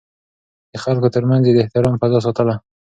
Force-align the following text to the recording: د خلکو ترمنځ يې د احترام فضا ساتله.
د 0.71 0.73
خلکو 0.83 1.07
ترمنځ 1.15 1.43
يې 1.47 1.53
د 1.55 1.57
احترام 1.63 1.95
فضا 2.01 2.19
ساتله. 2.25 2.55